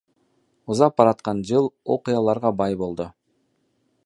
Узап 0.75 0.95
бараткан 1.01 1.43
жыл 1.51 1.69
окуяларга 1.97 2.55
бай 2.63 2.83
болду. 2.85 3.11